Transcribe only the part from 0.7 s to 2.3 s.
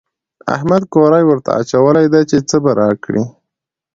کوری ورته اچولی دی